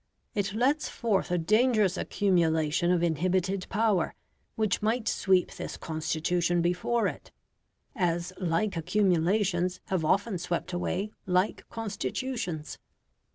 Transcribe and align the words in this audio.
It 0.33 0.55
lets 0.55 0.89
forth 0.89 1.29
a 1.29 1.37
dangerous 1.37 1.95
accumulation 1.95 2.89
of 2.91 3.03
inhibited 3.03 3.67
power, 3.69 4.15
which 4.55 4.81
might 4.81 5.07
sweep 5.07 5.51
this 5.53 5.77
Constitution 5.77 6.59
before 6.59 7.05
it, 7.05 7.29
as 7.95 8.33
like 8.39 8.75
accumulations 8.75 9.79
have 9.89 10.03
often 10.03 10.39
swept 10.39 10.73
away 10.73 11.11
like 11.27 11.69
Constitutions. 11.69 12.79